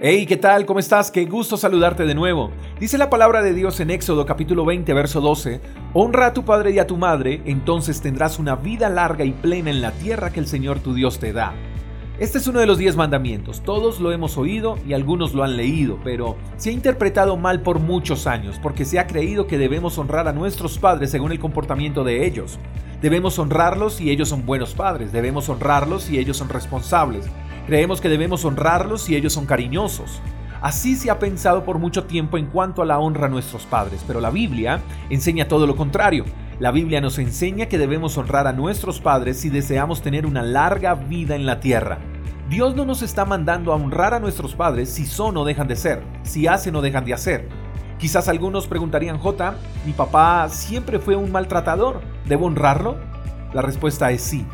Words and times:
Hey, 0.00 0.26
¿qué 0.26 0.36
tal? 0.36 0.64
¿Cómo 0.64 0.78
estás? 0.78 1.10
Qué 1.10 1.24
gusto 1.24 1.56
saludarte 1.56 2.04
de 2.04 2.14
nuevo. 2.14 2.52
Dice 2.78 2.98
la 2.98 3.10
palabra 3.10 3.42
de 3.42 3.52
Dios 3.52 3.80
en 3.80 3.90
Éxodo 3.90 4.26
capítulo 4.26 4.64
20, 4.64 4.94
verso 4.94 5.20
12, 5.20 5.60
Honra 5.92 6.26
a 6.26 6.32
tu 6.32 6.44
padre 6.44 6.70
y 6.70 6.78
a 6.78 6.86
tu 6.86 6.96
madre, 6.96 7.42
entonces 7.46 8.00
tendrás 8.00 8.38
una 8.38 8.54
vida 8.54 8.88
larga 8.88 9.24
y 9.24 9.32
plena 9.32 9.70
en 9.70 9.80
la 9.80 9.90
tierra 9.90 10.30
que 10.30 10.38
el 10.38 10.46
Señor 10.46 10.78
tu 10.78 10.94
Dios 10.94 11.18
te 11.18 11.32
da. 11.32 11.52
Este 12.20 12.38
es 12.38 12.46
uno 12.46 12.60
de 12.60 12.66
los 12.66 12.78
diez 12.78 12.94
mandamientos, 12.94 13.60
todos 13.64 13.98
lo 13.98 14.12
hemos 14.12 14.38
oído 14.38 14.78
y 14.86 14.92
algunos 14.92 15.34
lo 15.34 15.42
han 15.42 15.56
leído, 15.56 15.98
pero 16.04 16.36
se 16.58 16.70
ha 16.70 16.72
interpretado 16.72 17.36
mal 17.36 17.62
por 17.62 17.80
muchos 17.80 18.28
años 18.28 18.60
porque 18.62 18.84
se 18.84 19.00
ha 19.00 19.08
creído 19.08 19.48
que 19.48 19.58
debemos 19.58 19.98
honrar 19.98 20.28
a 20.28 20.32
nuestros 20.32 20.78
padres 20.78 21.10
según 21.10 21.32
el 21.32 21.40
comportamiento 21.40 22.04
de 22.04 22.24
ellos. 22.24 22.60
Debemos 23.02 23.36
honrarlos 23.40 23.94
si 23.94 24.10
ellos 24.10 24.28
son 24.28 24.46
buenos 24.46 24.74
padres, 24.74 25.10
debemos 25.10 25.48
honrarlos 25.48 26.04
si 26.04 26.18
ellos 26.18 26.36
son 26.36 26.48
responsables, 26.48 27.26
Creemos 27.68 28.00
que 28.00 28.08
debemos 28.08 28.46
honrarlos 28.46 29.02
si 29.02 29.14
ellos 29.14 29.34
son 29.34 29.44
cariñosos. 29.44 30.22
Así 30.62 30.96
se 30.96 31.10
ha 31.10 31.18
pensado 31.18 31.64
por 31.64 31.78
mucho 31.78 32.04
tiempo 32.04 32.38
en 32.38 32.46
cuanto 32.46 32.80
a 32.80 32.86
la 32.86 32.98
honra 32.98 33.26
a 33.26 33.28
nuestros 33.28 33.66
padres, 33.66 34.02
pero 34.06 34.22
la 34.22 34.30
Biblia 34.30 34.80
enseña 35.10 35.48
todo 35.48 35.66
lo 35.66 35.76
contrario. 35.76 36.24
La 36.60 36.70
Biblia 36.70 37.02
nos 37.02 37.18
enseña 37.18 37.66
que 37.66 37.76
debemos 37.76 38.16
honrar 38.16 38.46
a 38.46 38.54
nuestros 38.54 39.00
padres 39.00 39.38
si 39.38 39.50
deseamos 39.50 40.00
tener 40.00 40.24
una 40.24 40.42
larga 40.42 40.94
vida 40.94 41.36
en 41.36 41.44
la 41.44 41.60
tierra. 41.60 41.98
Dios 42.48 42.74
no 42.74 42.86
nos 42.86 43.02
está 43.02 43.26
mandando 43.26 43.74
a 43.74 43.76
honrar 43.76 44.14
a 44.14 44.18
nuestros 44.18 44.54
padres 44.54 44.88
si 44.88 45.04
son 45.04 45.36
o 45.36 45.44
dejan 45.44 45.68
de 45.68 45.76
ser, 45.76 46.02
si 46.22 46.46
hacen 46.46 46.74
o 46.74 46.80
dejan 46.80 47.04
de 47.04 47.12
hacer. 47.12 47.50
Quizás 47.98 48.28
algunos 48.28 48.66
preguntarían, 48.66 49.18
J, 49.18 49.56
mi 49.84 49.92
papá 49.92 50.48
siempre 50.48 51.00
fue 51.00 51.16
un 51.16 51.30
maltratador, 51.30 52.00
¿debo 52.24 52.46
honrarlo? 52.46 52.96
La 53.52 53.60
respuesta 53.60 54.10
es 54.10 54.22
sí. 54.22 54.46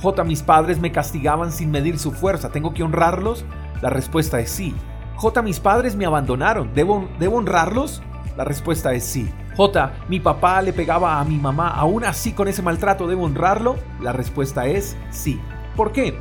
J, 0.00 0.24
mis 0.24 0.42
padres 0.42 0.78
me 0.78 0.92
castigaban 0.92 1.52
sin 1.52 1.70
medir 1.70 1.98
su 1.98 2.12
fuerza, 2.12 2.50
¿tengo 2.50 2.72
que 2.72 2.82
honrarlos? 2.82 3.44
La 3.82 3.90
respuesta 3.90 4.38
es 4.40 4.50
sí. 4.50 4.74
J, 5.16 5.42
mis 5.42 5.58
padres 5.58 5.96
me 5.96 6.06
abandonaron, 6.06 6.72
¿debo, 6.74 7.08
¿debo 7.18 7.36
honrarlos? 7.36 8.02
La 8.36 8.44
respuesta 8.44 8.92
es 8.94 9.02
sí. 9.02 9.28
J, 9.56 9.92
mi 10.08 10.20
papá 10.20 10.62
le 10.62 10.72
pegaba 10.72 11.18
a 11.18 11.24
mi 11.24 11.36
mamá, 11.36 11.70
aún 11.70 12.04
así 12.04 12.32
con 12.32 12.46
ese 12.46 12.62
maltrato, 12.62 13.08
¿debo 13.08 13.24
honrarlo? 13.24 13.76
La 14.00 14.12
respuesta 14.12 14.66
es 14.68 14.96
sí. 15.10 15.40
¿Por 15.74 15.90
qué? 15.90 16.16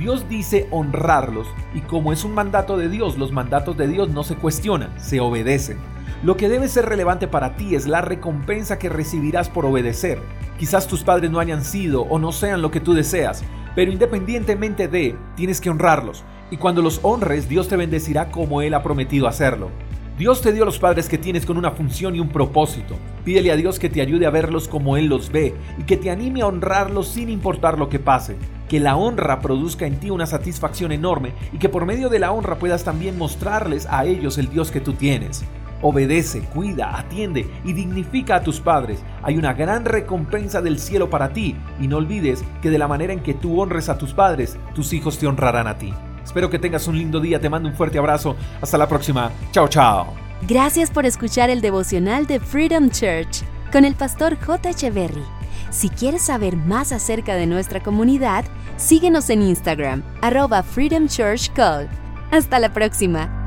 Dios 0.00 0.28
dice 0.28 0.66
honrarlos 0.72 1.46
y 1.74 1.80
como 1.82 2.12
es 2.12 2.24
un 2.24 2.32
mandato 2.32 2.76
de 2.76 2.88
Dios, 2.88 3.18
los 3.18 3.32
mandatos 3.32 3.76
de 3.76 3.86
Dios 3.86 4.08
no 4.08 4.24
se 4.24 4.34
cuestionan, 4.34 4.98
se 4.98 5.20
obedecen. 5.20 5.78
Lo 6.22 6.36
que 6.36 6.50
debe 6.50 6.68
ser 6.68 6.84
relevante 6.84 7.28
para 7.28 7.56
ti 7.56 7.74
es 7.74 7.86
la 7.86 8.02
recompensa 8.02 8.78
que 8.78 8.90
recibirás 8.90 9.48
por 9.48 9.64
obedecer. 9.64 10.18
Quizás 10.58 10.86
tus 10.86 11.02
padres 11.02 11.30
no 11.30 11.40
hayan 11.40 11.64
sido 11.64 12.02
o 12.02 12.18
no 12.18 12.30
sean 12.32 12.60
lo 12.60 12.70
que 12.70 12.80
tú 12.80 12.92
deseas, 12.92 13.42
pero 13.74 13.90
independientemente 13.90 14.86
de, 14.86 15.16
tienes 15.34 15.62
que 15.62 15.70
honrarlos. 15.70 16.22
Y 16.50 16.58
cuando 16.58 16.82
los 16.82 17.00
honres, 17.04 17.48
Dios 17.48 17.68
te 17.68 17.76
bendecirá 17.76 18.30
como 18.30 18.60
Él 18.60 18.74
ha 18.74 18.82
prometido 18.82 19.28
hacerlo. 19.28 19.70
Dios 20.18 20.42
te 20.42 20.52
dio 20.52 20.66
los 20.66 20.78
padres 20.78 21.08
que 21.08 21.16
tienes 21.16 21.46
con 21.46 21.56
una 21.56 21.70
función 21.70 22.14
y 22.14 22.20
un 22.20 22.28
propósito. 22.28 22.96
Pídele 23.24 23.52
a 23.52 23.56
Dios 23.56 23.78
que 23.78 23.88
te 23.88 24.02
ayude 24.02 24.26
a 24.26 24.30
verlos 24.30 24.68
como 24.68 24.98
Él 24.98 25.06
los 25.06 25.32
ve 25.32 25.54
y 25.78 25.84
que 25.84 25.96
te 25.96 26.10
anime 26.10 26.42
a 26.42 26.48
honrarlos 26.48 27.08
sin 27.08 27.30
importar 27.30 27.78
lo 27.78 27.88
que 27.88 27.98
pase. 27.98 28.36
Que 28.68 28.78
la 28.78 28.96
honra 28.96 29.40
produzca 29.40 29.86
en 29.86 29.98
ti 29.98 30.10
una 30.10 30.26
satisfacción 30.26 30.92
enorme 30.92 31.32
y 31.54 31.56
que 31.56 31.70
por 31.70 31.86
medio 31.86 32.10
de 32.10 32.18
la 32.18 32.32
honra 32.32 32.58
puedas 32.58 32.84
también 32.84 33.16
mostrarles 33.16 33.86
a 33.88 34.04
ellos 34.04 34.36
el 34.36 34.50
Dios 34.50 34.70
que 34.70 34.82
tú 34.82 34.92
tienes. 34.92 35.46
Obedece, 35.82 36.40
cuida, 36.42 36.98
atiende 36.98 37.50
y 37.64 37.72
dignifica 37.72 38.36
a 38.36 38.42
tus 38.42 38.60
padres. 38.60 39.02
Hay 39.22 39.38
una 39.38 39.54
gran 39.54 39.84
recompensa 39.84 40.60
del 40.60 40.78
cielo 40.78 41.08
para 41.08 41.32
ti 41.32 41.56
y 41.80 41.88
no 41.88 41.96
olvides 41.96 42.44
que 42.60 42.70
de 42.70 42.78
la 42.78 42.88
manera 42.88 43.12
en 43.12 43.20
que 43.20 43.34
tú 43.34 43.60
honres 43.60 43.88
a 43.88 43.96
tus 43.96 44.12
padres, 44.12 44.58
tus 44.74 44.92
hijos 44.92 45.18
te 45.18 45.26
honrarán 45.26 45.66
a 45.66 45.78
ti. 45.78 45.92
Espero 46.22 46.50
que 46.50 46.58
tengas 46.58 46.86
un 46.86 46.98
lindo 46.98 47.18
día, 47.20 47.40
te 47.40 47.48
mando 47.48 47.68
un 47.68 47.74
fuerte 47.74 47.98
abrazo. 47.98 48.36
Hasta 48.60 48.78
la 48.78 48.88
próxima. 48.88 49.30
Chao, 49.52 49.68
chao. 49.68 50.14
Gracias 50.46 50.90
por 50.90 51.06
escuchar 51.06 51.50
el 51.50 51.60
devocional 51.60 52.26
de 52.26 52.40
Freedom 52.40 52.88
Church 52.90 53.42
con 53.72 53.84
el 53.84 53.94
pastor 53.94 54.38
J. 54.38 54.70
Echeverry. 54.70 55.24
Si 55.70 55.88
quieres 55.88 56.22
saber 56.22 56.56
más 56.56 56.92
acerca 56.92 57.34
de 57.34 57.46
nuestra 57.46 57.82
comunidad, 57.82 58.44
síguenos 58.76 59.30
en 59.30 59.42
Instagram, 59.42 60.02
arroba 60.20 60.62
Freedom. 60.62 61.06
Hasta 62.30 62.58
la 62.58 62.72
próxima. 62.72 63.39